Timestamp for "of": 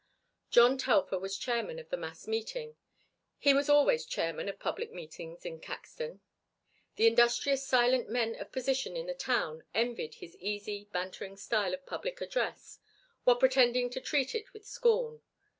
1.77-1.89, 4.49-4.57, 8.39-8.51, 11.75-11.85